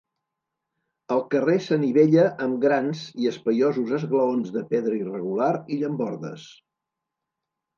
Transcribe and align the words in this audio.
El 1.15 1.19
carrer 1.33 1.57
s'anivella 1.65 2.23
amb 2.47 2.57
grans 2.63 3.03
i 3.25 3.29
espaiosos 3.33 3.93
esglaons 3.99 4.51
de 4.57 4.65
pedra 4.73 4.99
irregular 5.03 5.51
i 5.77 5.81
llambordes. 5.83 6.49